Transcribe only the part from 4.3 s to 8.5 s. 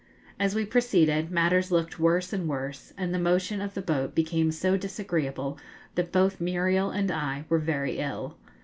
so disagreeable that both Muriel and I were very ill.